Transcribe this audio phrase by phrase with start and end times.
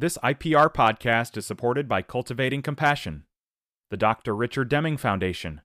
[0.00, 3.24] This IPR podcast is supported by Cultivating Compassion,
[3.90, 4.32] the Dr.
[4.32, 5.60] Richard Deming Foundation,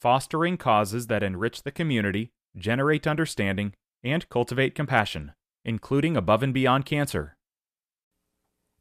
[0.00, 5.34] fostering causes that enrich the community, generate understanding, and cultivate compassion,
[5.66, 7.36] including above and beyond cancer.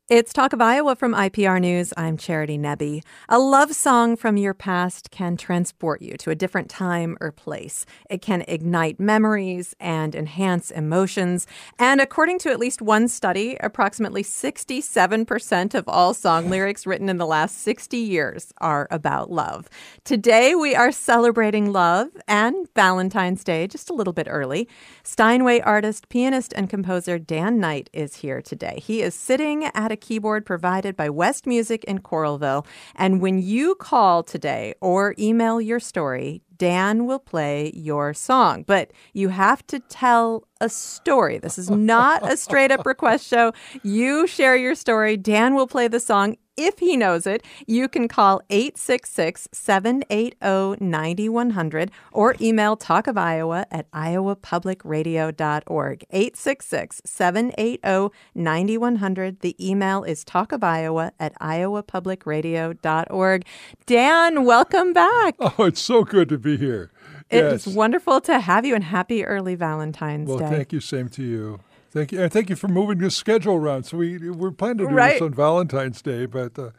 [0.10, 1.94] It's Talk of Iowa from IPR News.
[1.96, 3.04] I'm Charity Nebbe.
[3.30, 7.86] A love song from your past can transport you to a different time or place.
[8.10, 11.48] It can ignite memories and enhance emotions.
[11.80, 17.16] And according to at least one study, approximately 67% of all song lyrics written in
[17.16, 19.70] the last 60 years are about love.
[20.04, 24.68] Today, we are celebrating love and Valentine's Day just a little bit early.
[25.04, 28.82] Steinway artist, pianist, and composer Dan Knight is here today.
[28.84, 32.66] He is sitting at keyboard provided by West Music in Coralville.
[32.96, 38.64] And when you call today or email your story, Dan will play your song.
[38.64, 41.38] But you have to tell a story.
[41.38, 43.54] This is not a straight up request show.
[43.82, 45.18] You share your story.
[45.18, 51.92] Dan will play the song if he knows it, you can call 866 780 9100
[52.12, 56.04] or email Talk of Iowa at iowapublicradio.org.
[56.10, 59.40] 866 780 9100.
[59.40, 63.46] The email is talkofiowa at iowapublicradio.org.
[63.86, 65.36] Dan, welcome back.
[65.56, 66.90] Oh, it's so good to be here.
[67.30, 67.76] It's yes.
[67.76, 70.46] wonderful to have you and happy early Valentine's well, Day.
[70.46, 70.80] Well, thank you.
[70.80, 71.60] Same to you.
[71.94, 73.84] Thank you, and thank you for moving the schedule around.
[73.84, 75.14] So we we're planning to do right.
[75.14, 76.72] this on Valentine's Day, but uh,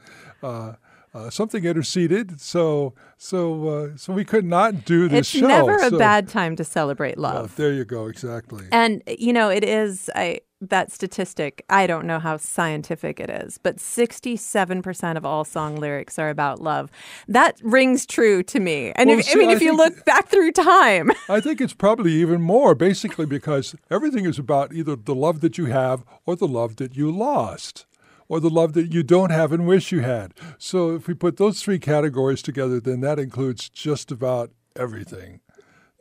[0.43, 0.75] uh,
[1.15, 5.39] uh, something interceded, so so uh, so we could not do this it's show.
[5.39, 5.99] It's never a so.
[5.99, 7.35] bad time to celebrate love.
[7.35, 8.67] Well, there you go, exactly.
[8.73, 13.59] And you know, it is I that statistic, I don't know how scientific it is,
[13.59, 16.91] but 67% of all song lyrics are about love.
[17.29, 18.93] That rings true to me.
[18.97, 21.61] And well, if, see, I mean, I if you look back through time, I think
[21.61, 26.05] it's probably even more, basically, because everything is about either the love that you have
[26.27, 27.87] or the love that you lost.
[28.29, 30.33] Or the love that you don't have and wish you had.
[30.59, 35.41] So, if we put those three categories together, then that includes just about everything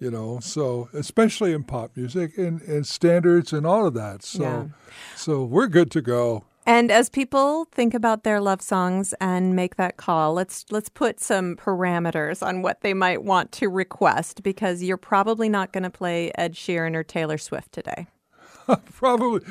[0.03, 4.43] you know so especially in pop music and, and standards and all of that so
[4.43, 4.65] yeah.
[5.15, 9.77] so we're good to go and as people think about their love songs and make
[9.77, 14.83] that call let's let's put some parameters on what they might want to request because
[14.83, 18.07] you're probably not going to play ed sheeran or taylor swift today
[18.93, 19.41] Probably.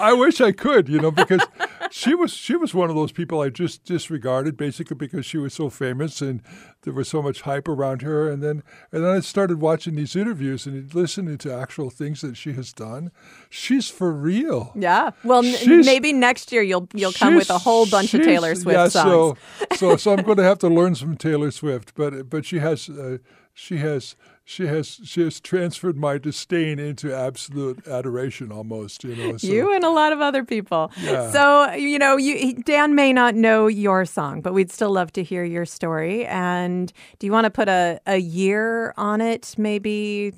[0.00, 1.42] I wish I could, you know, because
[1.90, 5.52] she was she was one of those people I just disregarded basically because she was
[5.52, 6.42] so famous and
[6.82, 8.30] there was so much hype around her.
[8.30, 12.36] And then and then I started watching these interviews and listening to actual things that
[12.36, 13.10] she has done.
[13.50, 14.72] She's for real.
[14.74, 15.10] Yeah.
[15.24, 18.76] Well, n- maybe next year you'll you'll come with a whole bunch of Taylor Swift
[18.76, 19.38] yeah, songs.
[19.74, 22.58] So so so I'm going to have to learn some Taylor Swift, but but she
[22.58, 23.18] has uh,
[23.54, 29.36] she has she has she has transferred my disdain into absolute adoration almost you know
[29.36, 29.46] so.
[29.46, 31.30] you and a lot of other people yeah.
[31.30, 35.22] so you know you dan may not know your song but we'd still love to
[35.22, 40.32] hear your story and do you want to put a, a year on it maybe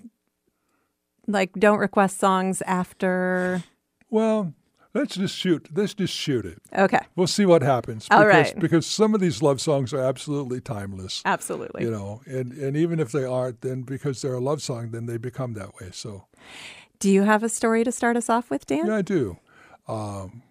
[1.27, 3.63] like don't request songs after
[4.11, 4.53] well
[4.95, 5.69] Let's just shoot.
[5.75, 6.63] Let's just shoot it.
[6.77, 7.01] Okay.
[7.17, 8.07] We'll see what happens.
[8.13, 8.59] All because, right.
[8.59, 11.21] Because some of these love songs are absolutely timeless.
[11.25, 11.83] Absolutely.
[11.83, 15.07] You know, and, and even if they aren't, then because they're a love song, then
[15.07, 15.91] they become that way.
[15.93, 16.27] So.
[17.01, 18.87] Do you have a story to start us off with, Dan?
[18.87, 19.39] Yeah, I do.
[19.89, 20.43] Um,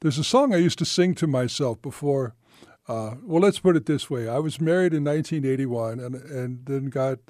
[0.00, 2.34] there's a song I used to sing to myself before.
[2.86, 6.86] Uh, well, let's put it this way: I was married in 1981, and and then
[6.90, 7.20] got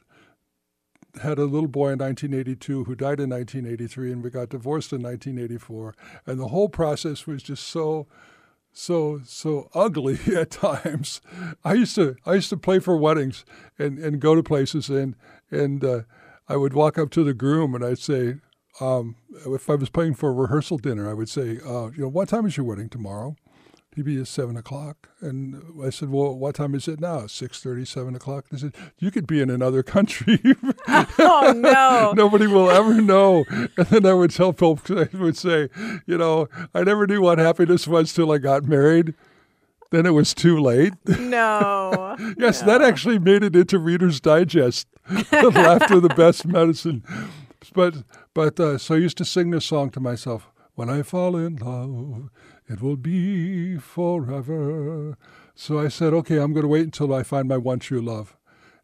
[1.22, 5.02] had a little boy in 1982 who died in 1983, and we got divorced in
[5.02, 5.94] 1984.
[6.26, 8.06] And the whole process was just so,
[8.72, 11.20] so, so ugly at times.
[11.64, 13.44] I used to I used to play for weddings
[13.78, 15.14] and, and go to places, and
[15.50, 16.00] and uh,
[16.48, 18.36] I would walk up to the groom and I'd say,
[18.80, 22.08] um, if I was playing for a rehearsal dinner, I would say, uh, you know,
[22.08, 23.36] what time is your wedding tomorrow?
[23.94, 25.08] He'd be at seven o'clock.
[25.20, 27.26] And I said, well, what time is it now?
[27.26, 28.46] Six thirty, seven o'clock.
[28.50, 30.40] And they said, you could be in another country.
[30.88, 32.12] oh no!
[32.16, 33.44] Nobody will ever know.
[33.50, 35.68] And then I would tell folks, I would say,
[36.06, 39.14] you know, I never knew what happiness was till I got married.
[39.90, 40.94] Then it was too late.
[41.06, 42.16] No.
[42.36, 42.66] yes, no.
[42.66, 44.88] that actually made it into Reader's Digest.
[45.30, 47.04] Laughter, the best medicine.
[47.72, 48.02] But
[48.34, 50.48] but uh, so I used to sing this song to myself.
[50.74, 52.30] When I fall in love,
[52.68, 55.16] it will be forever.
[55.54, 58.36] So I said, okay, I'm going to wait until I find my one true love.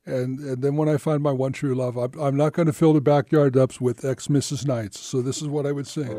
[0.07, 2.73] And, and then when I find my one true love, I'm, I'm not going to
[2.73, 4.67] fill the backyard ups with ex Mrs.
[4.67, 5.01] Knights.
[5.01, 6.17] So this is what I would sing.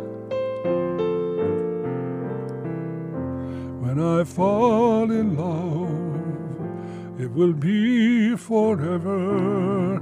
[3.82, 9.98] When I fall in love, it will be forever,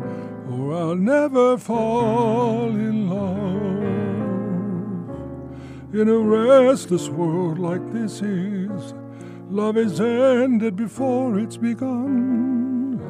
[0.49, 3.78] or I'll never fall in love.
[5.91, 8.93] In a restless world like this is.
[9.49, 13.01] Love is ended before it's begun,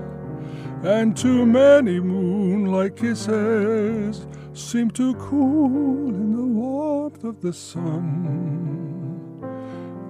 [0.84, 8.60] and too many moonlight kisses seem to cool in the warmth of the sun.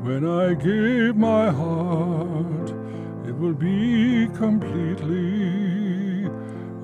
[0.03, 2.69] When I give my heart,
[3.27, 6.29] it will be completely.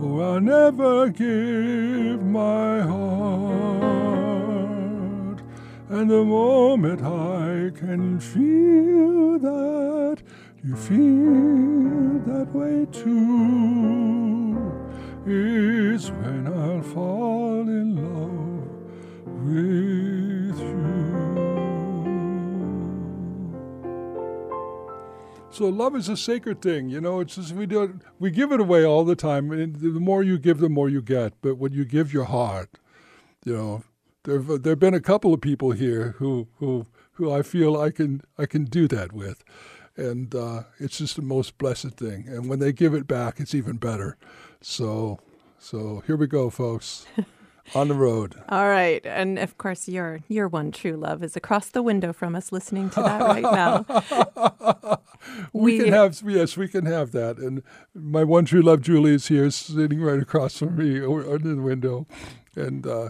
[0.02, 3.95] Oh, I'll never give my heart.
[5.88, 10.18] And the moment I can feel that,
[10.64, 14.72] you feel that way too,
[15.28, 18.68] is when I'll fall in love
[19.44, 21.06] with you.
[25.52, 27.20] So love is a sacred thing, you know.
[27.20, 30.24] It's just we do it, we give it away all the time, and the more
[30.24, 31.34] you give, the more you get.
[31.42, 32.80] But when you give your heart,
[33.46, 33.84] you know,
[34.26, 38.22] there there've been a couple of people here who who who I feel I can
[38.38, 39.44] I can do that with,
[39.96, 42.28] and uh, it's just the most blessed thing.
[42.28, 44.18] And when they give it back, it's even better.
[44.62, 45.20] So
[45.60, 47.06] so here we go, folks.
[47.74, 48.36] On the road.
[48.50, 49.04] All right.
[49.06, 52.92] And of course your your one true love is across the window from us listening
[52.92, 54.92] to that right now.
[55.52, 57.38] we, we, can have yes, we can have that.
[57.38, 57.64] And
[57.96, 62.06] my one true love Julie is here sitting right across from me under the window.
[62.56, 63.10] And uh,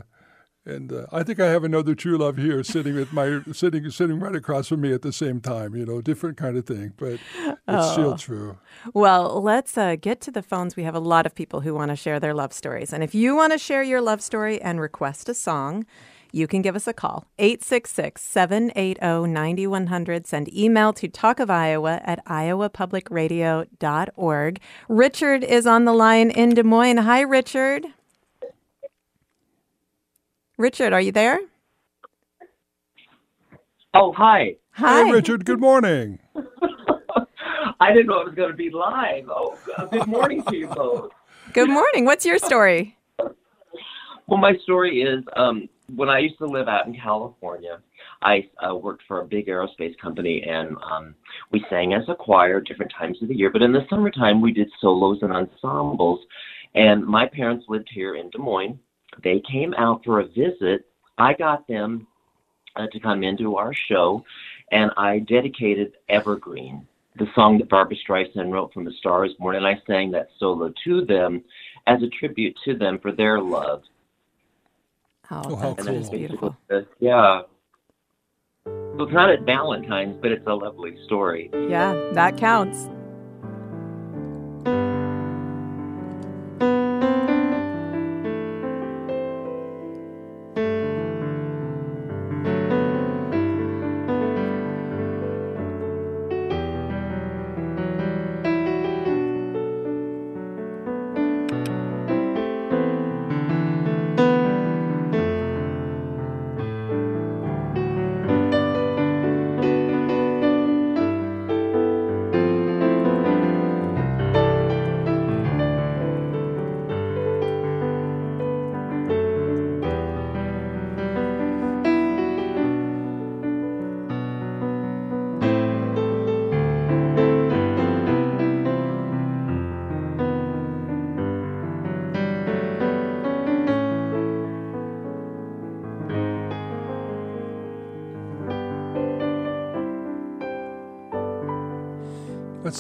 [0.66, 4.20] and uh, I think I have another true love here, sitting with my sitting sitting
[4.20, 5.76] right across from me at the same time.
[5.76, 7.92] You know, different kind of thing, but it's oh.
[7.92, 8.58] still true.
[8.94, 10.76] Well, let's uh, get to the phones.
[10.76, 13.14] We have a lot of people who want to share their love stories, and if
[13.14, 15.86] you want to share your love story and request a song.
[16.32, 20.28] You can give us a call, 866 780 9100.
[20.28, 24.60] Send email to talkofiowa at iowapublicradio.org.
[24.90, 26.98] Richard is on the line in Des Moines.
[26.98, 27.86] Hi, Richard.
[30.58, 31.40] Richard, are you there?
[33.94, 34.56] Oh, hi.
[34.72, 35.46] Hi, hey, Richard.
[35.46, 36.20] Good morning.
[37.80, 39.30] I didn't know it was going to be live.
[39.30, 39.58] Oh,
[39.92, 41.12] good morning to you both.
[41.54, 42.06] Good morning.
[42.06, 42.98] What's your story?
[44.28, 47.80] Well, my story is um, when I used to live out in California,
[48.22, 51.16] I uh, worked for a big aerospace company, and um,
[51.52, 53.52] we sang as a choir different times of the year.
[53.52, 56.22] But in the summertime, we did solos and ensembles.
[56.74, 58.80] And my parents lived here in Des Moines,
[59.24, 60.86] they came out for a visit.
[61.18, 62.08] I got them
[62.76, 64.24] uh, to come into our show,
[64.72, 69.56] and I dedicated Evergreen, the song that Barbra Streisand wrote from The Star Is Born,
[69.56, 71.44] and I sang that solo to them
[71.88, 73.84] as a tribute to them for their love.
[75.32, 76.10] Oh, oh how cool.
[76.10, 76.58] beautiful.
[77.00, 77.42] yeah.
[78.66, 81.50] So it's not at Valentine's, but it's a lovely story.
[81.54, 82.90] Yeah, that counts.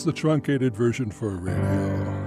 [0.05, 2.25] The truncated version for radio.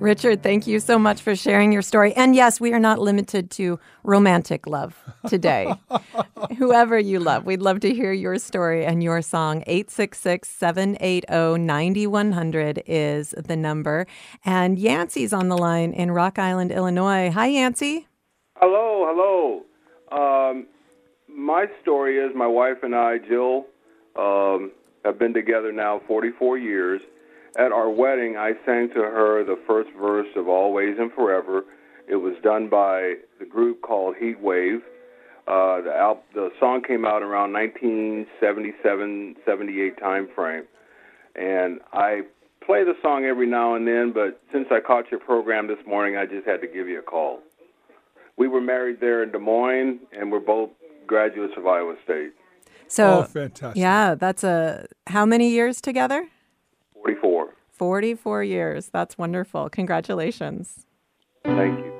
[0.00, 2.12] Richard, thank you so much for sharing your story.
[2.14, 5.72] And yes, we are not limited to romantic love today.
[6.58, 9.62] Whoever you love, we'd love to hear your story and your song.
[9.66, 14.06] 866 780 9100 is the number.
[14.44, 17.30] And Yancey's on the line in Rock Island, Illinois.
[17.30, 18.06] Hi, Yancey.
[18.56, 20.50] Hello, hello.
[20.50, 20.66] Um,
[21.28, 23.66] my story is my wife and I, Jill,
[24.16, 24.72] um,
[25.04, 27.00] have been together now 44 years.
[27.56, 31.64] At our wedding, I sang to her the first verse of Always and Forever.
[32.08, 34.82] It was done by the group called Heat Wave.
[35.46, 40.64] Uh, the, al- the song came out around 1977, 78 time frame,
[41.36, 42.22] and I
[42.64, 44.12] play the song every now and then.
[44.12, 47.02] But since I caught your program this morning, I just had to give you a
[47.02, 47.40] call.
[48.36, 50.70] We were married there in Des Moines, and we're both
[51.06, 52.32] graduates of Iowa State.
[52.88, 53.80] So, oh, fantastic.
[53.80, 56.28] Yeah, that's a how many years together?
[56.94, 57.54] 44.
[57.72, 58.88] 44 years.
[58.92, 59.68] That's wonderful.
[59.68, 60.86] Congratulations.
[61.44, 61.93] Thank you.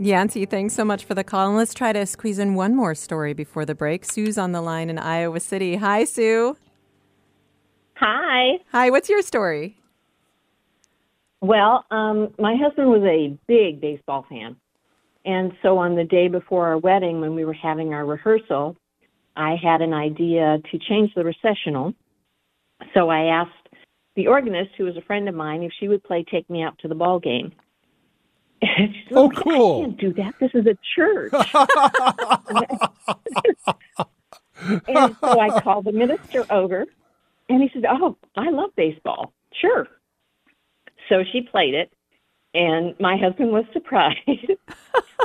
[0.00, 1.48] Yancey, thanks so much for the call.
[1.48, 4.06] And let's try to squeeze in one more story before the break.
[4.06, 5.76] Sue's on the line in Iowa City.
[5.76, 6.56] Hi, Sue.
[7.96, 8.60] Hi.
[8.72, 9.76] Hi, what's your story?
[11.42, 14.56] Well, um, my husband was a big baseball fan.
[15.26, 18.78] And so on the day before our wedding, when we were having our rehearsal,
[19.36, 21.92] I had an idea to change the recessional.
[22.94, 23.68] So I asked
[24.16, 26.78] the organist, who was a friend of mine, if she would play Take Me Out
[26.78, 27.52] to the Ball Game.
[28.62, 30.34] And she said, Oh, I can't do that.
[30.38, 31.32] This is a church.
[34.88, 36.86] and so I called the minister over,
[37.48, 39.32] and he said, Oh, I love baseball.
[39.52, 39.88] Sure.
[41.08, 41.92] So she played it,
[42.54, 44.18] and my husband was surprised.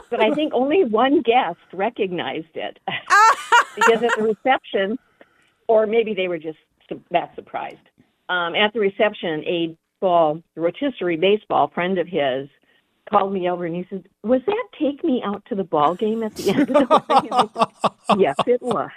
[0.10, 2.80] but I think only one guest recognized it
[3.75, 4.98] because at the reception,
[5.68, 6.58] or maybe they were just
[7.12, 7.77] that surprised.
[8.30, 12.48] Um, at the reception, a ball, rotisserie baseball friend of his
[13.09, 16.24] called me over and he said, "Was that take me out to the ball game
[16.24, 17.67] at the end of the wedding?" And I
[18.07, 18.89] said, yes, it was.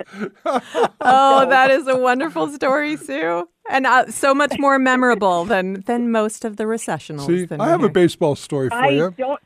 [1.00, 3.48] Oh, So- that is a wonderful story, Sue.
[3.70, 7.26] And uh, so much more memorable than, than most of the recessionals.
[7.26, 9.14] See, than I we have a baseball story for I you.
[9.18, 9.40] don't.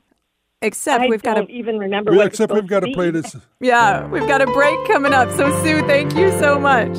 [0.64, 2.26] Except I we've got to even remember We- what.
[2.28, 3.34] except we've got to play this.
[3.60, 5.28] yeah, we've got a break coming up.
[5.32, 6.96] So Sue, thank you so much.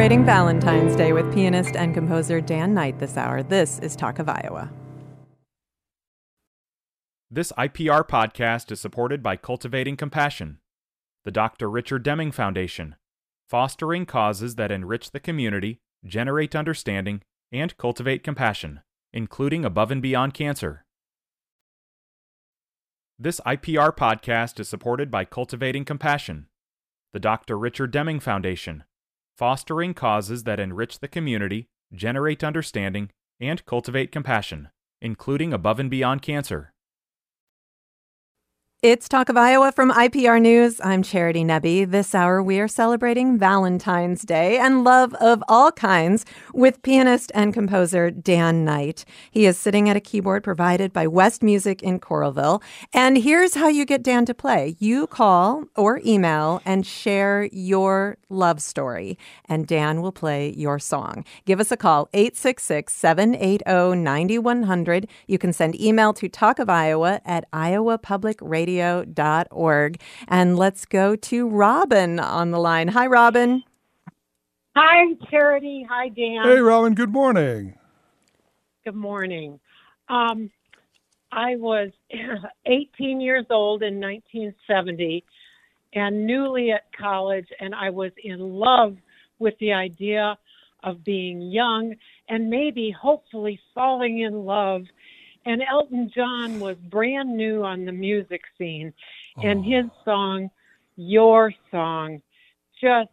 [0.00, 3.42] Celebrating Valentine's Day with pianist and composer Dan Knight this hour.
[3.42, 4.70] This is Talk of Iowa.
[7.30, 10.56] This IPR podcast is supported by Cultivating Compassion,
[11.26, 11.68] the Dr.
[11.68, 12.96] Richard Deming Foundation,
[13.46, 17.20] fostering causes that enrich the community, generate understanding,
[17.52, 18.80] and cultivate compassion,
[19.12, 20.86] including above and beyond cancer.
[23.18, 26.46] This IPR podcast is supported by Cultivating Compassion,
[27.12, 27.58] the Dr.
[27.58, 28.84] Richard Deming Foundation,
[29.40, 33.08] fostering causes that enrich the community, generate understanding,
[33.40, 34.68] and cultivate compassion,
[35.00, 36.74] including above and beyond cancer.
[38.82, 40.80] It's Talk of Iowa from IPR News.
[40.82, 41.90] I'm Charity Nebbe.
[41.90, 47.52] This hour, we are celebrating Valentine's Day and love of all kinds with pianist and
[47.52, 49.04] composer Dan Knight.
[49.30, 52.62] He is sitting at a keyboard provided by West Music in Coralville.
[52.94, 58.16] And here's how you get Dan to play you call or email and share your
[58.30, 61.26] love story, and Dan will play your song.
[61.44, 65.06] Give us a call, 866 780 9100.
[65.26, 67.44] You can send email to talkofiowa at
[68.78, 70.00] iowapublicradio.org.
[70.28, 72.88] And let's go to Robin on the line.
[72.88, 73.62] Hi, Robin.
[74.76, 75.86] Hi, Charity.
[75.88, 76.42] Hi, Dan.
[76.44, 76.94] Hey, Robin.
[76.94, 77.74] Good morning.
[78.84, 79.60] Good morning.
[80.08, 80.50] Um,
[81.32, 81.90] I was
[82.66, 85.24] 18 years old in 1970
[85.92, 88.96] and newly at college, and I was in love
[89.38, 90.38] with the idea
[90.82, 91.94] of being young
[92.28, 94.82] and maybe, hopefully, falling in love.
[95.46, 98.92] And Elton John was brand new on the music scene,
[99.42, 100.50] and his song,
[100.96, 102.20] Your Song,
[102.80, 103.08] just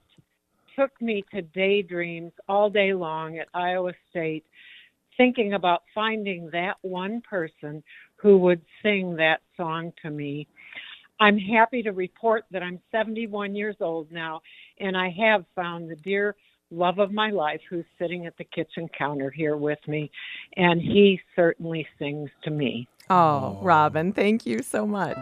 [0.78, 4.46] took me to daydreams all day long at Iowa State,
[5.16, 7.82] thinking about finding that one person
[8.18, 10.48] who would sing that song to me.
[11.20, 14.42] I'm happy to report that I'm 71 years old now,
[14.80, 16.36] and I have found the dear
[16.72, 20.12] love of my life who's sitting at the kitchen counter here with me,
[20.56, 22.88] and he certainly sings to me.
[23.10, 25.18] Oh, Robin, thank you so much.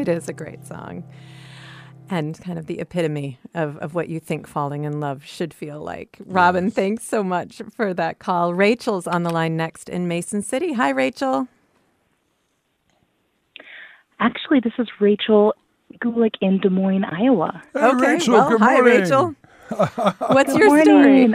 [0.00, 1.04] It is a great song.
[2.08, 5.80] And kind of the epitome of, of what you think falling in love should feel
[5.80, 6.18] like.
[6.24, 8.54] Robin, thanks so much for that call.
[8.54, 10.74] Rachel's on the line next in Mason City.
[10.74, 11.48] Hi, Rachel.
[14.20, 15.52] Actually, this is Rachel
[16.02, 17.62] Gulick in Des Moines, Iowa.
[17.74, 19.00] Hey, okay, Rachel, well, good hi, morning.
[19.02, 19.34] Rachel.
[20.28, 20.84] What's Good your morning.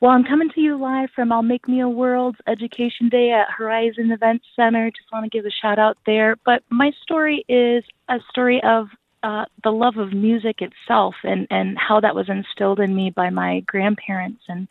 [0.00, 3.46] Well, I'm coming to you live from I'll Make Me a World's Education Day at
[3.50, 4.90] Horizon Events Center.
[4.90, 6.36] Just want to give a shout out there.
[6.44, 8.88] But my story is a story of
[9.22, 13.30] uh, the love of music itself and, and how that was instilled in me by
[13.30, 14.68] my grandparents and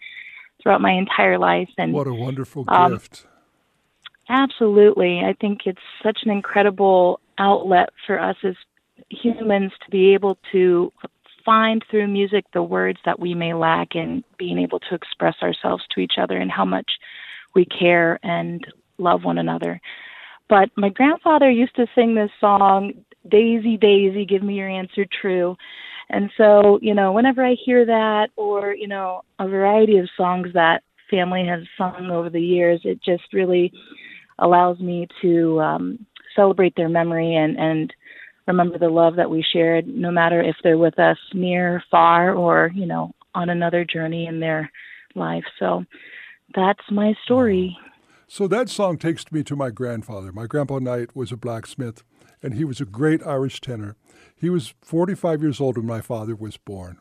[0.62, 1.70] throughout my entire life.
[1.76, 3.26] And What a wonderful Um, gift.
[4.30, 5.22] Absolutely.
[5.26, 8.56] I think it's such an incredible outlet for us as
[9.10, 10.94] humans to be able to
[11.46, 15.84] find through music the words that we may lack in being able to express ourselves
[15.92, 16.90] to each other and how much
[17.54, 18.66] we care and
[18.98, 19.80] love one another.
[20.50, 22.94] But my grandfather used to sing this song,
[23.30, 25.56] Daisy, Daisy, give me your answer true.
[26.10, 30.50] And so, you know, whenever I hear that or, you know, a variety of songs
[30.54, 33.72] that family has sung over the years, it just really
[34.40, 36.06] allows me to um,
[36.36, 37.94] celebrate their memory and, and
[38.48, 42.72] remember the love that we shared, no matter if they're with us near, far, or,
[42.74, 44.72] you know, on another journey in their
[45.16, 45.44] life.
[45.60, 45.84] So
[46.54, 47.78] that's my story.
[48.28, 50.32] So that song takes me to my grandfather.
[50.32, 52.04] My grandpa Knight was a blacksmith,
[52.42, 53.96] and he was a great Irish tenor.
[54.36, 56.98] He was 45 years old when my father was born.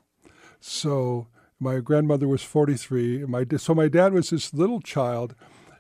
[0.61, 1.29] So
[1.59, 3.23] my grandmother was 43.
[3.23, 5.35] and My so my dad was this little child,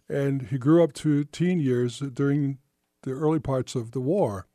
[0.09, 2.59] and he grew up to teen years during
[3.03, 4.46] the early parts of the war,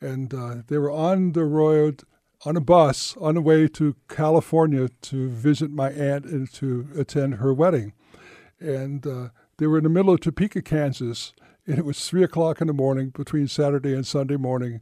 [0.00, 2.02] and uh, they were on the road
[2.44, 7.36] on a bus on the way to California to visit my aunt and to attend
[7.36, 7.92] her wedding.
[8.60, 9.28] And uh,
[9.58, 11.32] they were in the middle of Topeka, Kansas,
[11.66, 14.80] and it was three o'clock in the morning between Saturday and Sunday morning,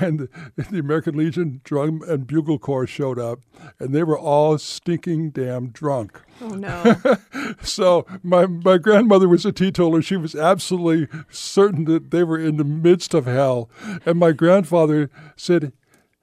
[0.00, 3.40] and the American Legion Drum and Bugle Corps showed up,
[3.78, 6.20] and they were all stinking damn drunk.
[6.40, 6.96] Oh, no.
[7.62, 10.02] So my my grandmother was a teetotaler.
[10.02, 13.70] She was absolutely certain that they were in the midst of hell,
[14.04, 15.72] and my grandfather said,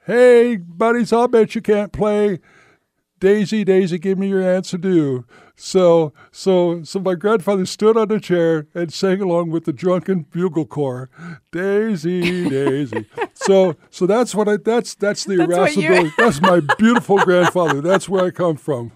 [0.06, 2.40] "Hey, buddies, I'll bet you can't play."
[3.24, 5.24] Daisy, Daisy, give me your answer do.
[5.56, 10.26] So, so, so my grandfather stood on a chair and sang along with the drunken
[10.30, 11.10] bugle corps,
[11.50, 13.06] Daisy, Daisy.
[13.34, 14.58] so, so that's what I.
[14.58, 16.12] That's that's the That's irascibility.
[16.18, 17.80] That's my beautiful grandfather.
[17.80, 18.92] That's where I come from.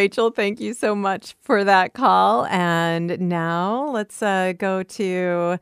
[0.00, 2.46] Rachel, thank you so much for that call.
[2.46, 5.58] And now let's uh, go to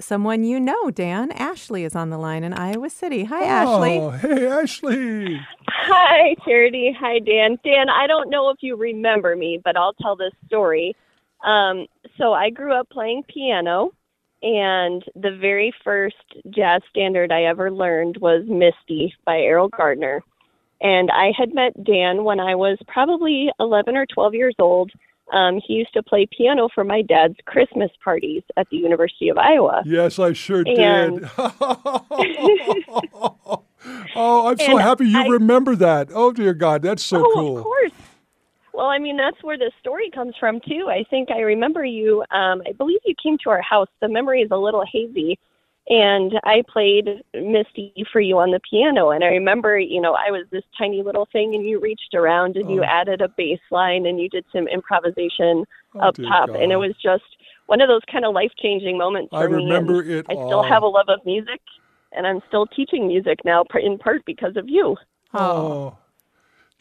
[0.00, 1.32] someone you know, Dan.
[1.32, 3.24] Ashley is on the line in Iowa City.
[3.24, 3.98] Hi, Ashley.
[3.98, 5.40] Oh, hey, Ashley.
[5.68, 6.96] Hi, Charity.
[6.96, 7.58] Hi, Dan.
[7.64, 10.94] Dan, I don't know if you remember me, but I'll tell this story.
[11.44, 13.90] Um, so I grew up playing piano,
[14.42, 20.22] and the very first jazz standard I ever learned was Misty by Errol Gardner.
[20.82, 24.90] And I had met Dan when I was probably 11 or 12 years old.
[25.32, 29.38] Um, he used to play piano for my dad's Christmas parties at the University of
[29.38, 29.82] Iowa.
[29.86, 31.30] Yes, I sure And- did.
[34.14, 36.10] oh, I'm so happy you I- remember that.
[36.12, 37.58] Oh, dear God, that's so oh, cool.
[37.58, 37.92] of course.
[38.74, 40.88] Well, I mean, that's where the story comes from, too.
[40.88, 43.88] I think I remember you, um, I believe you came to our house.
[44.00, 45.38] The memory is a little hazy.
[45.88, 49.10] And I played Misty for you on the piano.
[49.10, 52.56] And I remember, you know, I was this tiny little thing, and you reached around
[52.56, 52.84] and you Oh.
[52.86, 55.64] added a bass line and you did some improvisation
[55.94, 56.50] Oh, up dear top.
[56.50, 57.24] And it was just
[57.66, 59.54] one of those kind of life changing moments for I me.
[59.54, 61.60] and remember it I still have a love of music,
[62.12, 64.96] and I'm still teaching music now, in part because of you.
[65.34, 65.40] Oh.
[65.40, 65.98] oh.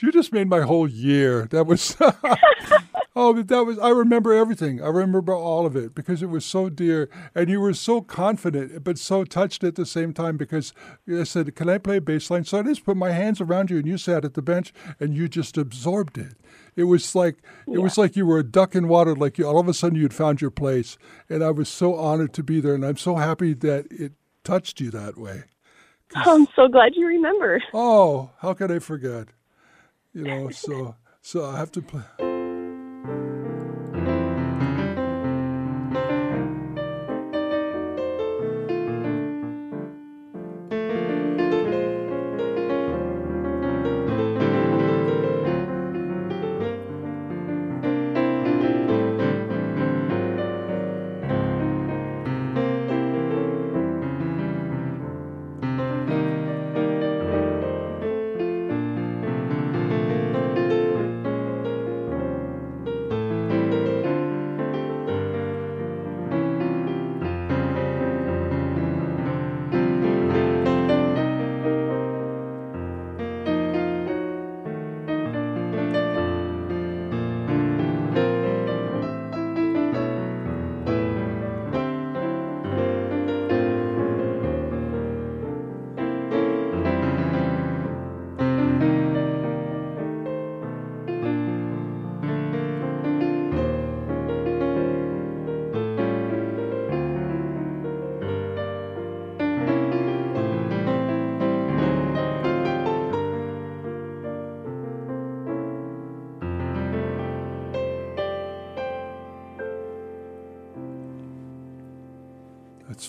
[0.02, 1.48] You just made my whole year.
[1.52, 1.96] That was
[3.14, 4.82] Oh, that was I remember everything.
[4.82, 8.86] I remember all of it because it was so dear and you were so confident
[8.86, 10.74] but so touched at the same time because
[11.10, 13.78] I said, "Can I play bass line?" So I just put my hands around you
[13.78, 16.36] and you sat at the bench and you just absorbed it.
[16.78, 19.60] It was like it was like you were a duck in water like you all
[19.60, 20.98] of a sudden you'd found your place
[21.30, 24.14] and I was so honored to be there and I'm so happy that it
[24.46, 25.44] touched you that way.
[26.16, 27.62] Oh, I'm so glad you remember.
[27.74, 29.28] Oh, how could I forget?
[30.14, 32.04] You know, so so I have to play.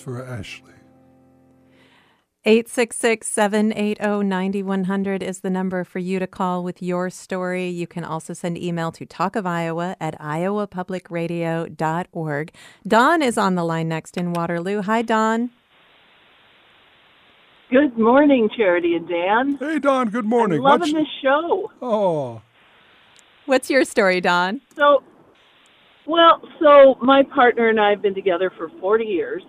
[0.03, 0.69] For Ashley.
[2.45, 7.69] 866 780 9100 is the number for you to call with your story.
[7.69, 12.51] You can also send email to Talk of Iowa at iowapublicradio.org.
[12.85, 14.81] Don is on the line next in Waterloo.
[14.81, 15.51] Hi, Don.
[17.71, 19.55] Good morning, Charity and Dan.
[19.57, 20.09] Hey, Don.
[20.09, 20.57] Good morning.
[20.59, 21.71] I'm loving What's- this show.
[21.81, 22.41] Oh,
[23.45, 24.59] What's your story, Don?
[24.75, 25.01] So,
[26.05, 29.43] well, so my partner and I have been together for 40 years,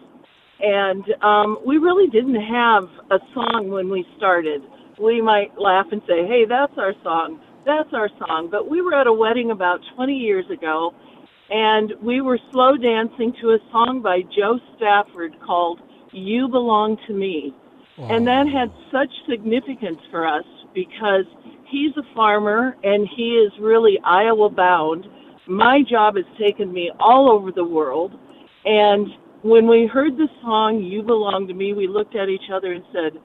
[0.64, 4.62] and um, we really didn't have a song when we started.
[4.98, 7.38] We might laugh and say, "Hey, that's our song.
[7.66, 10.94] That's our song." But we were at a wedding about 20 years ago,
[11.50, 15.80] and we were slow dancing to a song by Jo Stafford called
[16.12, 17.52] "You Belong to Me."
[17.98, 21.26] And that had such significance for us because
[21.66, 25.06] he's a farmer and he is really Iowa bound.
[25.46, 28.18] My job has taken me all over the world.
[28.64, 29.08] And
[29.44, 32.82] when we heard the song, You Belong to Me, we looked at each other and
[32.92, 33.20] said,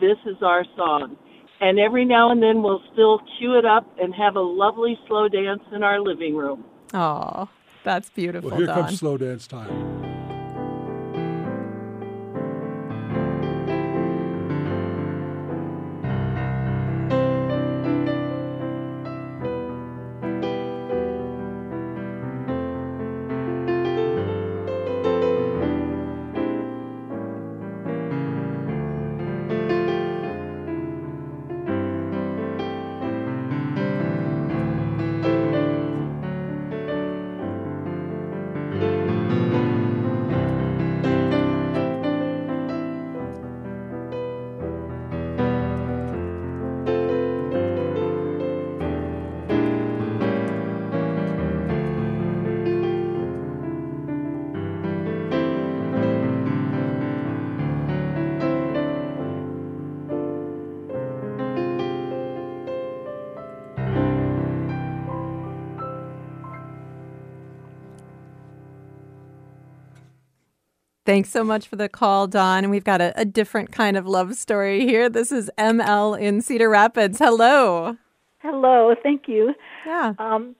[0.00, 1.16] This is our song.
[1.60, 5.28] And every now and then we'll still cue it up and have a lovely slow
[5.28, 6.64] dance in our living room.
[6.92, 7.48] Oh,
[7.82, 8.84] that's beautiful, well, here Don.
[8.84, 10.03] comes slow dance time.
[71.04, 72.64] Thanks so much for the call, Don.
[72.64, 75.10] And we've got a, a different kind of love story here.
[75.10, 77.18] This is ML in Cedar Rapids.
[77.18, 77.98] Hello.
[78.38, 79.54] Hello, thank you.
[79.86, 80.14] Yeah.
[80.18, 80.56] Um,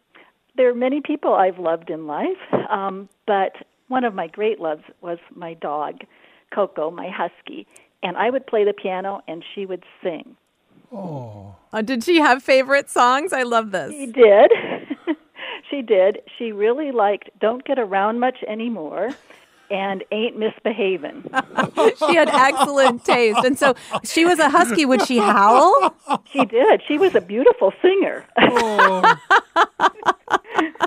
[0.56, 2.36] there are many people I've loved in life,
[2.70, 3.52] um, but
[3.88, 6.00] one of my great loves was my dog,
[6.54, 7.66] Coco, my husky.
[8.02, 10.36] And I would play the piano and she would sing.
[10.92, 11.56] Oh.
[11.72, 13.32] Uh, did she have favorite songs?
[13.32, 13.92] I love this.
[13.92, 14.50] She did.
[15.70, 16.18] she did.
[16.38, 19.10] She really liked Don't Get Around Much Anymore
[19.70, 21.22] and Ain't Misbehavin'.
[22.08, 23.44] she had excellent taste.
[23.44, 23.74] And so
[24.04, 24.84] she was a husky.
[24.84, 25.94] Would she howl?
[26.30, 26.82] She did.
[26.86, 28.24] She was a beautiful singer.
[28.38, 29.16] Oh.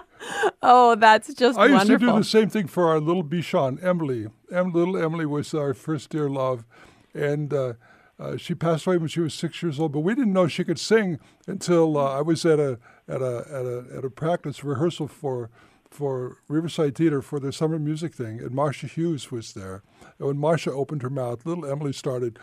[0.61, 2.07] Oh, that's just I used wonderful.
[2.07, 4.27] to do the same thing for our little Bichon, Emily.
[4.51, 6.65] Em, little Emily was our first dear love,
[7.13, 7.73] and uh,
[8.19, 9.93] uh, she passed away when she was six years old.
[9.93, 13.45] But we didn't know she could sing until uh, I was at a at a
[13.49, 15.49] at a at a practice rehearsal for
[15.89, 19.84] for Riverside Theater for the summer music thing, and Marcia Hughes was there.
[20.19, 22.39] And when Marcia opened her mouth, little Emily started.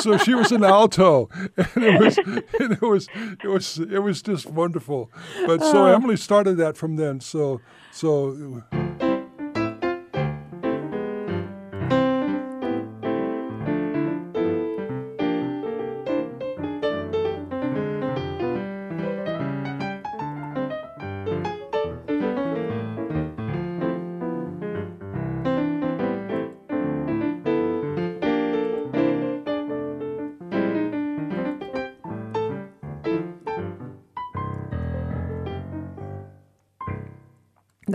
[0.00, 2.18] so she was an alto, and it was
[2.60, 3.08] and it was
[3.42, 5.10] it was it was just wonderful.
[5.46, 5.94] But so Oh.
[5.94, 7.20] Emily started that from then.
[7.20, 7.60] So
[7.92, 8.62] so.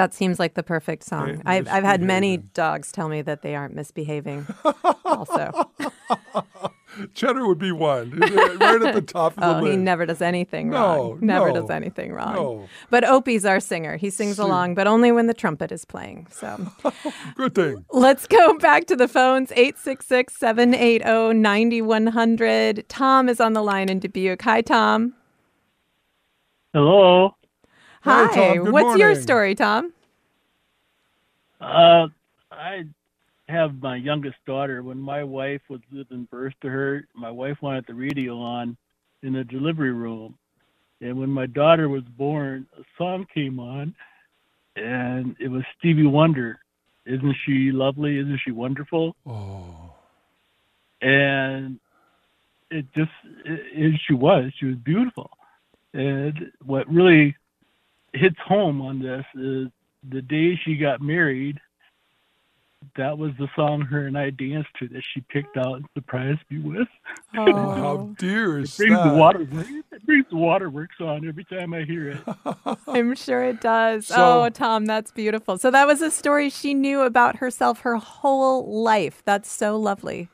[0.02, 1.30] That seems like the perfect song.
[1.30, 4.48] Ain't I've I've had many dogs tell me that they aren't misbehaving.
[5.06, 5.70] also,
[7.14, 9.72] Cheddar would be one, right at the top of the oh, list.
[9.74, 11.20] he never does anything No, wrong.
[11.22, 12.34] Never no, does anything wrong.
[12.34, 12.70] no.
[12.90, 13.96] But Opie's our singer.
[13.96, 14.42] He sings See.
[14.42, 16.26] along, but only when the trumpet is playing.
[16.32, 16.58] So
[17.36, 17.86] Good thing.
[17.92, 22.90] let's go back to the phones 866 780 9100.
[22.90, 24.42] Tom is on the line in Dubuque.
[24.42, 25.14] Hi, Tom.
[26.74, 27.36] Hello.
[28.02, 28.26] Hi.
[28.26, 28.66] Hi, Tom.
[28.66, 29.94] Good What's your story, Tom?
[31.60, 32.08] Uh,
[32.52, 32.86] I
[33.48, 34.82] have my youngest daughter.
[34.82, 38.76] When my wife was giving birth to her, my wife wanted the radio on
[39.22, 40.36] in the delivery room.
[41.00, 43.96] And when my daughter was born, a song came on,
[44.76, 46.60] and it was Stevie Wonder.
[47.06, 48.18] Isn't she lovely?
[48.18, 49.16] Isn't she wonderful?
[49.26, 49.96] Oh.
[51.02, 51.80] And
[52.70, 53.12] it just,
[53.46, 54.52] it, it, she was.
[54.60, 55.32] She was beautiful.
[55.94, 57.36] And what really
[58.14, 59.68] hits home on this is
[60.10, 61.60] the day she got married,
[62.98, 66.40] that was the song her and I danced to that she picked out and surprised
[66.50, 66.88] me with.
[67.38, 67.46] Oh,
[67.76, 69.16] how dear It is brings the that?
[69.16, 69.70] waterworks.
[69.92, 72.20] It brings the waterworks on every time I hear it.
[72.88, 74.08] I'm sure it does.
[74.08, 75.58] So- oh, Tom, that's beautiful.
[75.60, 79.22] So that was a story she knew about herself her whole life.
[79.26, 80.30] That's so lovely.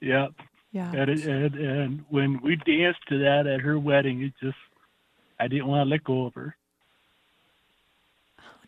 [0.00, 0.28] Yeah.
[0.72, 0.92] Yeah.
[0.94, 4.56] And, it, and and when we danced to that at her wedding, it just
[5.40, 6.56] I didn't want to let go of her.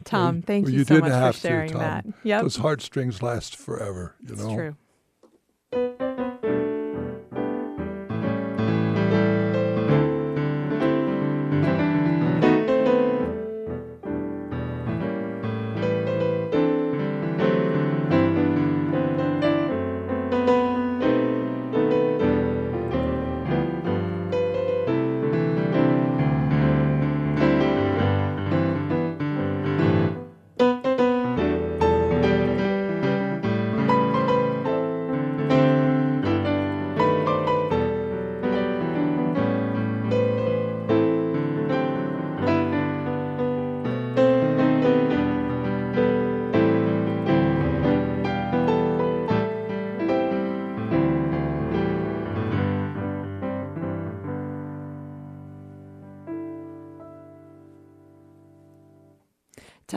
[0.04, 1.80] Tom, thank Well, you, you so much have for to, sharing Tom.
[1.80, 2.06] that.
[2.22, 2.42] Yep.
[2.42, 4.54] Those heartstrings last forever, you It's know.
[4.54, 6.09] true.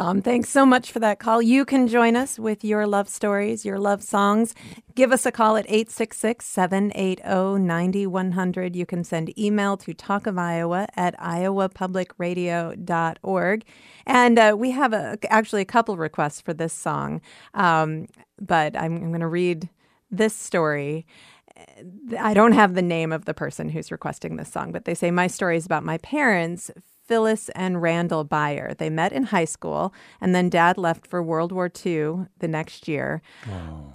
[0.03, 1.41] Tom, thanks so much for that call.
[1.41, 4.53] You can join us with your love stories, your love songs.
[4.95, 8.75] Give us a call at 866 780 9100.
[8.75, 13.65] You can send email to Talk of Iowa at iowapublicradio.org.
[14.05, 17.21] And uh, we have a, actually a couple requests for this song,
[17.53, 18.07] um,
[18.41, 19.69] but I'm, I'm going to read
[20.11, 21.07] this story.
[22.19, 25.11] I don't have the name of the person who's requesting this song, but they say
[25.11, 26.69] my story is about my parents,
[27.05, 28.77] Phyllis and Randall Byer.
[28.77, 32.87] They met in high school, and then dad left for World War II the next
[32.87, 33.21] year.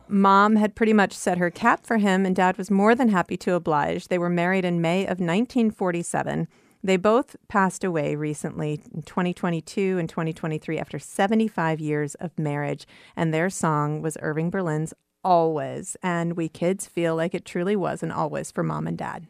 [0.08, 3.36] Mom had pretty much set her cap for him, and dad was more than happy
[3.38, 4.08] to oblige.
[4.08, 6.48] They were married in May of 1947.
[6.82, 13.34] They both passed away recently in 2022 and 2023 after 75 years of marriage, and
[13.34, 14.94] their song was Irving Berlin's
[15.24, 15.96] Always.
[16.02, 19.26] And we kids feel like it truly was an always for mom and dad.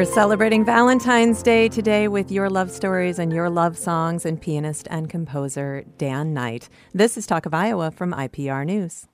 [0.00, 4.88] We're celebrating Valentine's Day today with your love stories and your love songs and pianist
[4.90, 6.70] and composer Dan Knight.
[6.94, 9.08] This is Talk of Iowa from IPR News.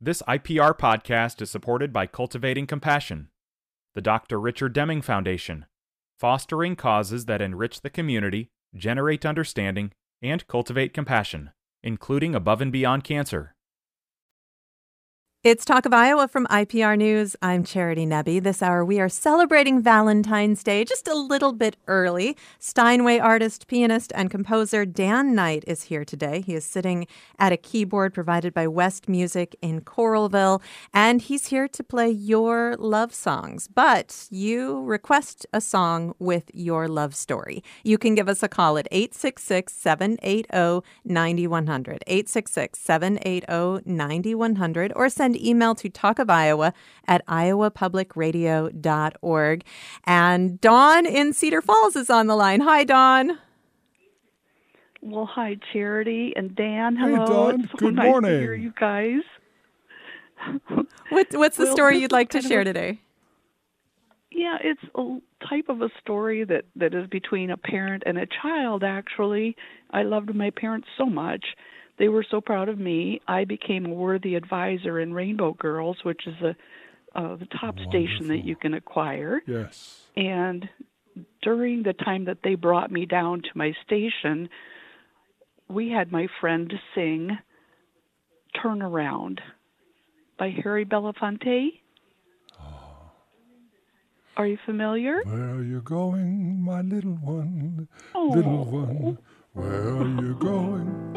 [0.00, 3.28] This IPR podcast is supported by Cultivating Compassion,
[3.94, 4.40] the Dr.
[4.40, 5.66] Richard Deming Foundation,
[6.18, 13.04] fostering causes that enrich the community, generate understanding, and cultivate compassion, including above and beyond
[13.04, 13.54] cancer.
[15.46, 17.36] It's Talk of Iowa from IPR News.
[17.40, 18.42] I'm Charity Nebbe.
[18.42, 22.36] This hour we are celebrating Valentine's Day just a little bit early.
[22.58, 26.40] Steinway artist, pianist, and composer Dan Knight is here today.
[26.40, 27.06] He is sitting
[27.38, 30.60] at a keyboard provided by West Music in Coralville,
[30.92, 33.68] and he's here to play your love songs.
[33.72, 37.62] But you request a song with your love story.
[37.84, 45.35] You can give us a call at 866 780 9100, 866 780 9100, or send
[45.44, 46.72] email to Talk of Iowa
[47.06, 49.64] at iowapublicradio.org.
[50.04, 52.60] And Dawn in Cedar Falls is on the line.
[52.60, 53.38] Hi, Dawn.
[55.02, 56.96] Well, hi, Charity and Dan.
[56.96, 57.26] Hey, Hello.
[57.26, 57.60] Dawn.
[57.60, 58.30] It's so Good nice morning.
[58.32, 59.20] to hear you guys.
[61.10, 63.00] What, what's the Well, story you'd like to share a- today?
[64.30, 65.18] Yeah, it's a
[65.48, 68.82] type of a story that that is between a parent and a child.
[68.84, 69.56] Actually,
[69.92, 71.44] I loved my parents so much;
[71.98, 73.20] they were so proud of me.
[73.26, 76.56] I became a worthy advisor in Rainbow Girls, which is a
[77.16, 79.40] uh, the top station that you can acquire.
[79.46, 80.02] Yes.
[80.16, 80.68] And
[81.42, 84.50] during the time that they brought me down to my station,
[85.68, 87.38] we had my friend sing
[88.60, 89.40] Turn Around
[90.38, 91.80] by Harry Belafonte.
[94.36, 95.22] Are you familiar?
[95.24, 97.88] Where are you going, my little one?
[98.14, 98.32] Oh.
[98.34, 99.18] Little one,
[99.54, 101.15] where are you going?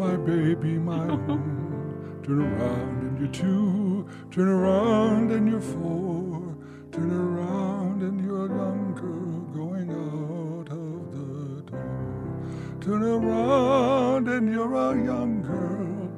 [0.00, 2.22] My baby, my own.
[2.24, 4.08] Turn around and you're two.
[4.30, 6.56] Turn around and you're four.
[6.90, 12.78] Turn around and you're a young girl going out of the door.
[12.80, 16.08] Turn around and you're a young girl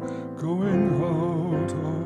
[0.41, 2.02] going out of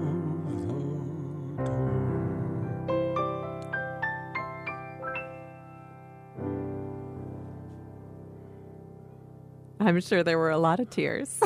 [9.86, 11.40] I'm sure there were a lot of tears.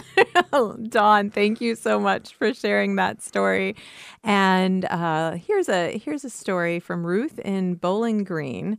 [0.88, 3.76] Dawn, thank you so much for sharing that story.
[4.24, 8.78] And uh, here's a here's a story from Ruth in Bowling Green.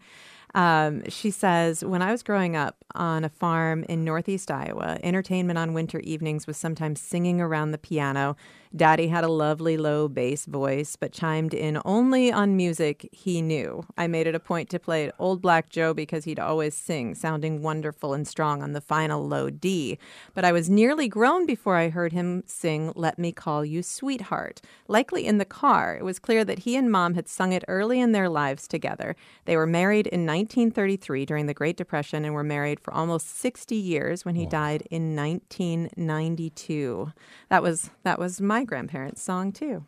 [0.53, 5.57] Um, she says, When I was growing up on a farm in northeast Iowa, entertainment
[5.57, 8.35] on winter evenings was sometimes singing around the piano.
[8.73, 13.85] Daddy had a lovely low bass voice, but chimed in only on music he knew.
[13.97, 17.61] I made it a point to play Old Black Joe because he'd always sing, sounding
[17.61, 19.97] wonderful and strong on the final low D.
[20.33, 24.61] But I was nearly grown before I heard him sing Let Me Call You Sweetheart.
[24.87, 27.99] Likely in the car, it was clear that he and mom had sung it early
[27.99, 29.17] in their lives together.
[29.43, 33.75] They were married in 1933 during the Great Depression and were married for almost 60
[33.75, 37.11] years when he died in 1992.
[37.49, 39.85] That was that was my grandparents' song too.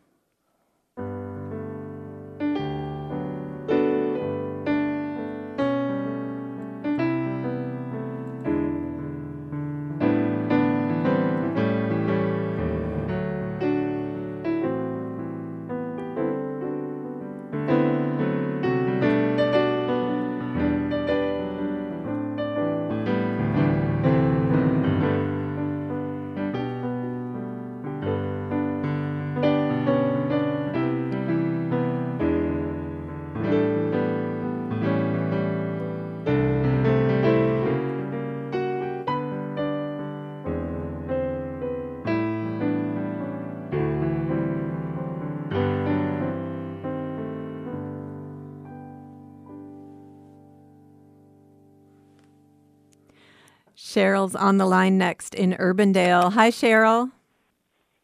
[53.94, 56.32] Cheryl's on the line next in Urbandale.
[56.32, 57.12] Hi, Cheryl.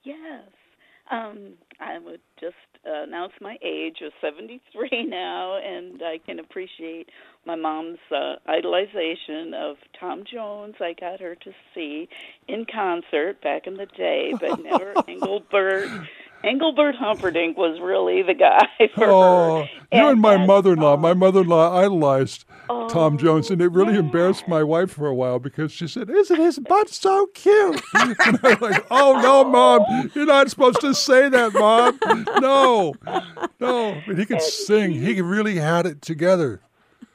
[0.04, 0.44] Yes.
[1.10, 2.54] Um, I would just
[2.86, 7.08] uh, announce my age of 73 now, and I can appreciate
[7.44, 10.76] my mom's uh, idolization of Tom Jones.
[10.80, 12.08] I got her to see
[12.46, 15.90] in concert back in the day, but never Engelbert.
[16.42, 19.68] Engelbert Humperdinck was really the guy for Oh, her.
[19.92, 20.96] you and my mother-in-law.
[20.96, 25.38] My mother-in-law idolized Tom oh, Jones, and it really embarrassed my wife for a while
[25.38, 29.50] because she said, "Isn't his butt so cute?" and I'm like, "Oh no, oh.
[29.50, 31.98] mom, you're not supposed to say that, mom.
[32.40, 32.94] No,
[33.58, 34.92] no." But he could sing.
[34.92, 36.60] He really had it together.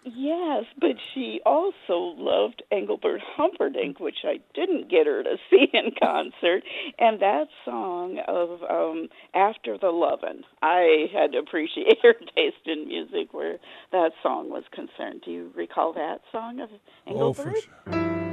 [0.05, 5.91] Yes, but she also loved Engelbert Humperdinck, which I didn't get her to see in
[5.99, 6.63] concert.
[6.99, 12.87] And that song of um After the Lovin', I had to appreciate her taste in
[12.87, 13.57] music where
[13.91, 15.23] that song was concerned.
[15.25, 16.69] Do you recall that song of
[17.07, 18.24] Oh, for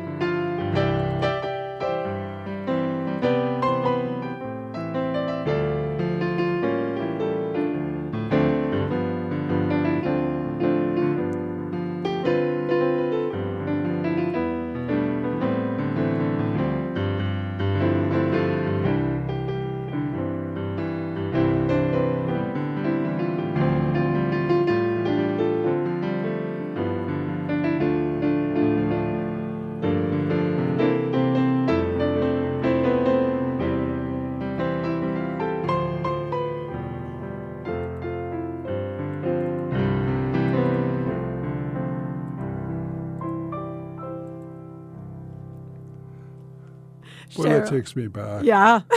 [47.36, 47.50] Engelbert?
[47.50, 48.44] Boy, that takes me back.
[48.44, 48.80] Yeah.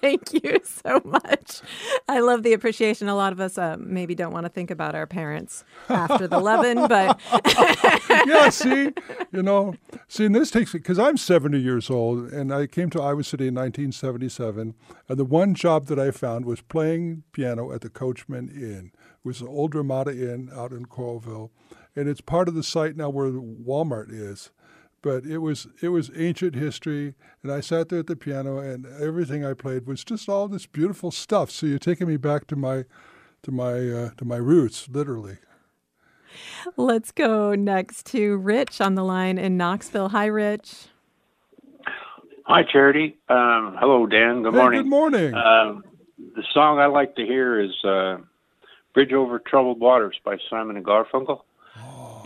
[0.00, 1.60] Thank you so much.
[2.08, 3.08] I love the appreciation.
[3.08, 6.40] A lot of us uh, maybe don't want to think about our parents after the
[6.40, 7.20] lovin', but
[8.26, 8.92] yeah, see,
[9.30, 9.74] you know,
[10.08, 13.48] see, and this takes because I'm 70 years old, and I came to Iowa City
[13.48, 14.74] in 1977,
[15.08, 19.36] and the one job that I found was playing piano at the Coachman Inn, which
[19.36, 21.50] is an old Ramada Inn out in Coralville,
[21.94, 24.50] and it's part of the site now where Walmart is.
[25.02, 28.86] But it was it was ancient history, and I sat there at the piano, and
[29.00, 31.50] everything I played was just all this beautiful stuff.
[31.50, 32.84] So you're taking me back to my
[33.42, 35.38] to my uh, to my roots, literally.
[36.76, 40.10] Let's go next to Rich on the line in Knoxville.
[40.10, 40.88] Hi, Rich.
[42.44, 43.16] Hi, Charity.
[43.28, 44.42] Um, hello, Dan.
[44.42, 44.82] Good Hey, morning.
[44.82, 45.34] good morning.
[45.34, 45.82] Um,
[46.36, 48.18] the song I like to hear is uh,
[48.92, 51.40] "Bridge Over Troubled Waters" by Simon and Garfunkel.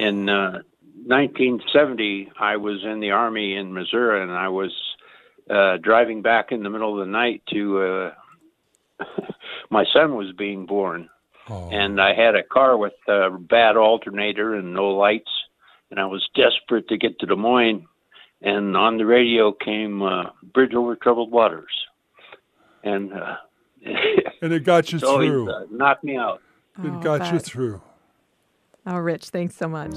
[0.00, 0.62] In uh,
[1.06, 4.72] 1970, I was in the army in Missouri, and I was
[5.50, 7.82] uh, driving back in the middle of the night to.
[7.82, 8.10] Uh,
[9.70, 11.08] my son was being born,
[11.48, 15.30] and I had a car with a bad alternator and no lights,
[15.90, 17.86] and I was desperate to get to Des Moines.
[18.40, 21.74] And on the radio came uh, "Bridge Over Troubled Waters,"
[22.82, 23.36] and uh,
[24.42, 25.50] And it got you it's always, through.
[25.50, 26.42] uh, knocked me out.
[26.82, 27.80] It Oh, got you through.
[28.86, 29.94] Oh, Rich, thanks so much.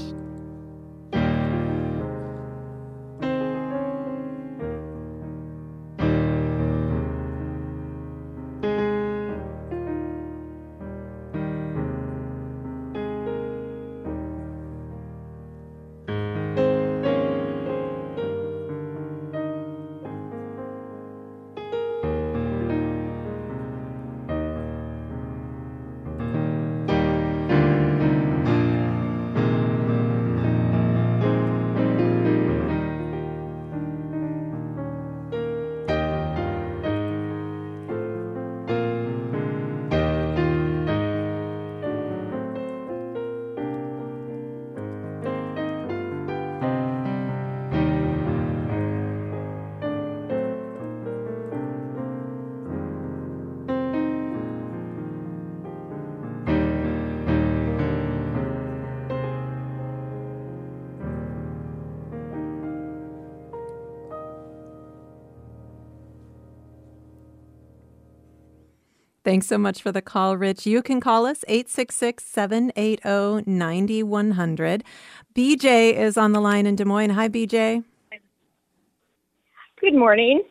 [69.27, 70.65] Thanks so much for the call, Rich.
[70.65, 74.85] You can call us 866 780 9100.
[75.35, 77.09] BJ is on the line in Des Moines.
[77.09, 77.83] Hi, BJ.
[79.81, 80.43] Good morning.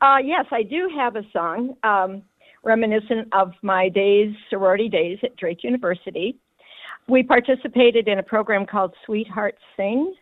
[0.00, 2.22] Uh, yes, I do have a song um,
[2.64, 6.38] reminiscent of my days, sorority days at Drake University.
[7.08, 10.14] We participated in a program called Sweetheart Sing,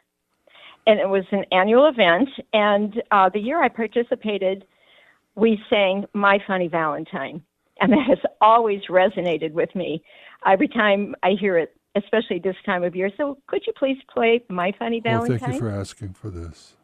[0.88, 2.28] and it was an annual event.
[2.54, 4.64] And uh, the year I participated,
[5.36, 7.44] we sang My Funny Valentine.
[7.80, 10.02] And that has always resonated with me
[10.46, 13.10] every time I hear it, especially this time of year.
[13.16, 15.30] So could you please play My Funny Valentine?
[15.30, 16.74] Well, thank you for asking for this.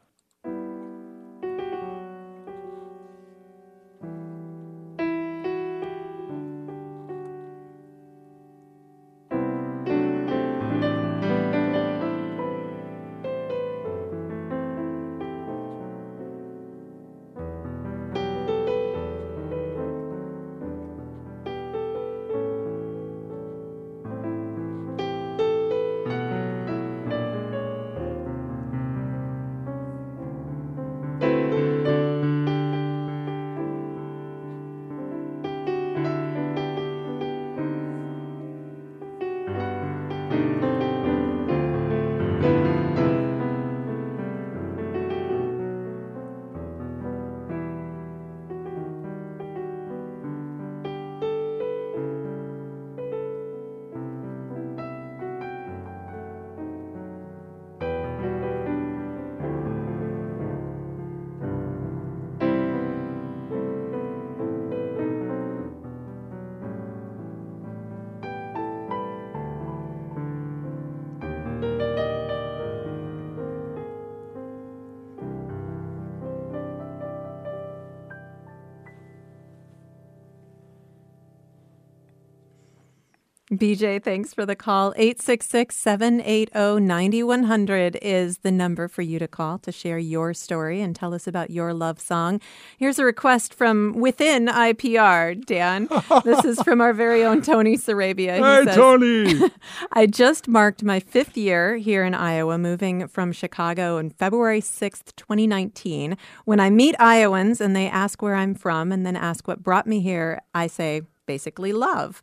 [83.57, 84.93] BJ, thanks for the call.
[84.97, 90.95] 866 780 9100 is the number for you to call to share your story and
[90.95, 92.41] tell us about your love song.
[92.77, 95.89] Here's a request from within IPR, Dan.
[96.25, 98.37] this is from our very own Tony Sarabia.
[98.37, 99.51] He Hey, Tony!
[99.93, 105.17] I just marked my fifth year here in Iowa, moving from Chicago on February 6th,
[105.17, 106.17] 2019.
[106.45, 109.87] When I meet Iowans and they ask where I'm from and then ask what brought
[109.87, 112.23] me here, I say basically love.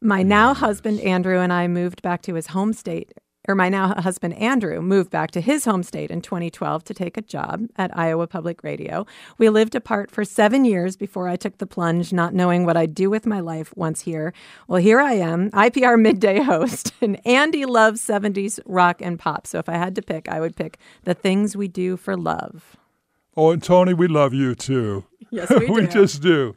[0.00, 0.26] My mm.
[0.26, 3.12] now husband Andrew and I moved back to his home state,
[3.48, 7.16] or my now husband Andrew moved back to his home state in 2012 to take
[7.16, 9.06] a job at Iowa Public Radio.
[9.38, 12.94] We lived apart for seven years before I took the plunge, not knowing what I'd
[12.94, 14.32] do with my life once here.
[14.68, 19.48] Well, here I am, IPR midday host, and Andy loves 70s rock and pop.
[19.48, 22.76] So if I had to pick, I would pick the things we do for love.
[23.36, 25.06] Oh, and Tony, we love you too.
[25.30, 25.86] Yes, we do.
[25.88, 26.54] just do.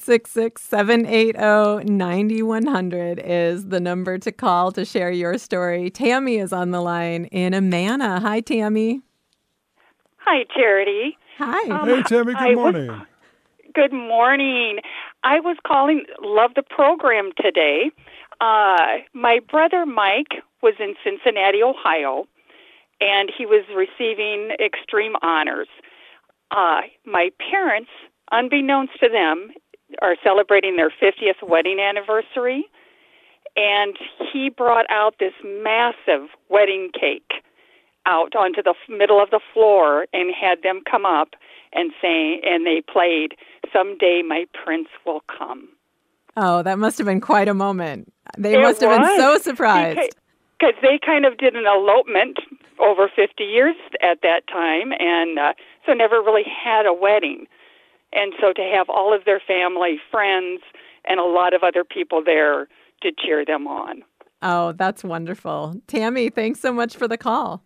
[0.00, 5.90] 866 780 9100 is the number to call to share your story.
[5.90, 8.18] Tammy is on the line in Amana.
[8.20, 9.02] Hi, Tammy.
[10.20, 11.18] Hi, Charity.
[11.36, 11.68] Hi.
[11.70, 13.02] Um, hey, Tammy, good I was- morning.
[13.74, 14.78] Good morning.
[15.22, 17.90] I was calling, love the program today.
[18.40, 22.26] Uh, my brother Mike was in Cincinnati, Ohio,
[23.02, 25.68] and he was receiving extreme honors.
[26.50, 27.90] Uh, my parents,
[28.32, 29.50] unbeknownst to them,
[30.02, 32.64] are celebrating their 50th wedding anniversary,
[33.56, 33.96] and
[34.32, 37.42] he brought out this massive wedding cake
[38.06, 41.30] out onto the middle of the floor and had them come up
[41.72, 43.34] and say, and they played
[43.72, 45.68] "Someday My Prince Will Come."
[46.36, 48.12] Oh, that must have been quite a moment.
[48.38, 49.98] They It must have been so surprised.
[50.58, 52.38] because they kind of did an elopement
[52.78, 55.52] over 50 years at that time, and uh,
[55.84, 57.46] so never really had a wedding.
[58.12, 60.62] And so to have all of their family, friends,
[61.06, 62.68] and a lot of other people there
[63.02, 64.02] to cheer them on.
[64.42, 65.80] Oh, that's wonderful.
[65.86, 67.62] Tammy, thanks so much for the call.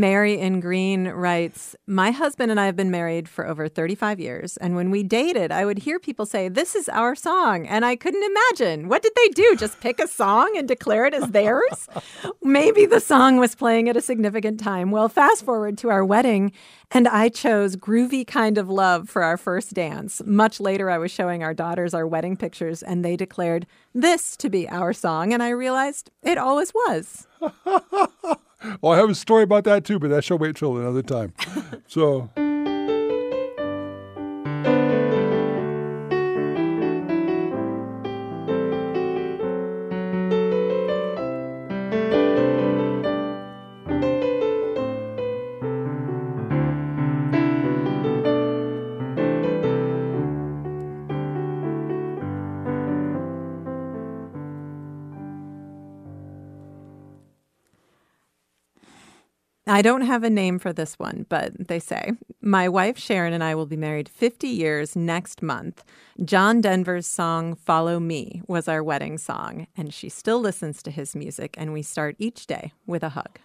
[0.00, 4.56] Mary in Greene writes My husband and I have been married for over 35 years.
[4.58, 7.66] And when we dated, I would hear people say, This is our song.
[7.66, 8.88] And I couldn't imagine.
[8.88, 9.56] What did they do?
[9.56, 11.88] Just pick a song and declare it as theirs?
[12.42, 14.90] Maybe the song was playing at a significant time.
[14.90, 16.52] Well, fast forward to our wedding,
[16.90, 20.22] and I chose Groovy Kind of Love for our first dance.
[20.24, 24.50] Much later, I was showing our daughters our wedding pictures, and they declared this to
[24.50, 25.32] be our song.
[25.32, 27.26] And I realized it always was.
[28.82, 31.32] Oh, I have a story about that too, but that shall wait till another time.
[31.86, 32.30] so.
[59.76, 63.44] I don't have a name for this one, but they say my wife Sharon and
[63.44, 65.84] I will be married 50 years next month.
[66.24, 71.14] John Denver's song Follow Me was our wedding song, and she still listens to his
[71.14, 73.38] music, and we start each day with a hug.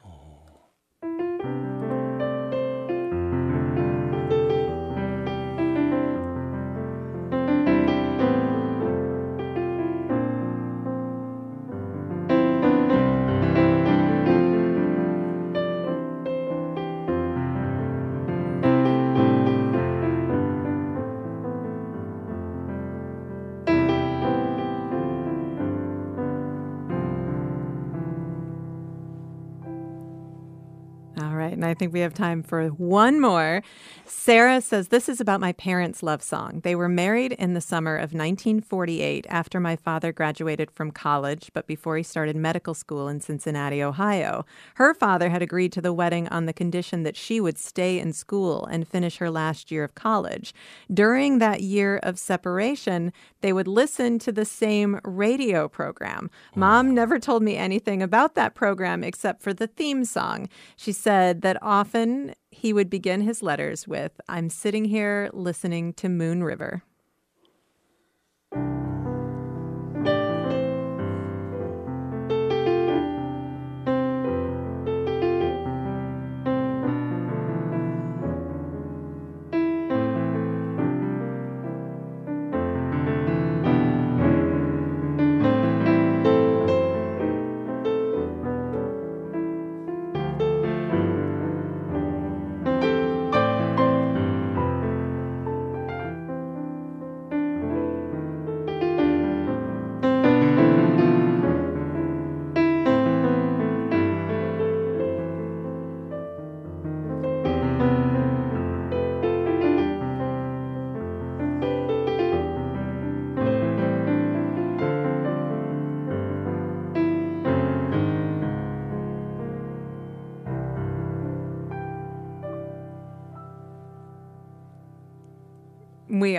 [31.62, 33.62] And I think we have time for one more.
[34.06, 36.62] Sarah says, This is about my parents' love song.
[36.64, 41.68] They were married in the summer of 1948 after my father graduated from college, but
[41.68, 44.46] before he started medical school in Cincinnati, Ohio.
[44.76, 48.12] Her father had agreed to the wedding on the condition that she would stay in
[48.12, 50.54] school and finish her last year of college.
[50.92, 56.30] During that year of separation, they would listen to the same radio program.
[56.56, 60.50] Mom never told me anything about that program except for the theme song.
[60.76, 66.10] She said that often he would begin his letters with, I'm sitting here listening to
[66.10, 66.84] Moon River.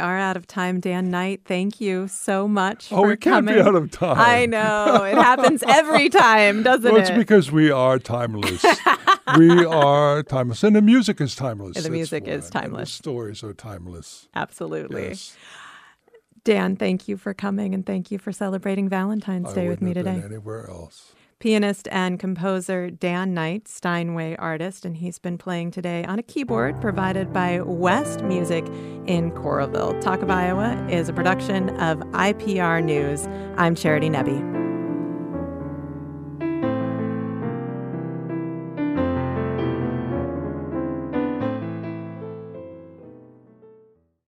[0.03, 0.81] Are out of time.
[0.81, 3.55] Dan Knight, thank you so much Oh, we can't coming.
[3.55, 4.19] be out of time.
[4.19, 5.05] I know.
[5.05, 7.03] It happens every time, doesn't well, it?
[7.09, 8.65] it's because we are timeless.
[9.39, 10.63] we are timeless.
[10.65, 11.77] And the music is timeless.
[11.77, 12.93] The That's music is And the timeless.
[12.93, 14.29] stories are timeless.
[14.35, 15.09] Absolutely.
[15.09, 15.37] Yes.
[16.45, 19.95] Dan, thank you for coming and thank you for celebrating Valentine's I Day with me
[19.95, 20.21] today.
[20.25, 21.13] anywhere else.
[21.43, 26.80] Pianist and composer Dan Knight, Steinway artist, and he's been playing today on a keyboard
[26.80, 28.64] provided by West Music
[29.09, 30.01] in Coralville.
[30.01, 33.26] Talk of Iowa is a production of IPR News.
[33.57, 34.62] I'm Charity Nebbe.